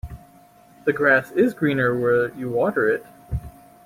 [0.85, 3.05] The grass is greener where you water it.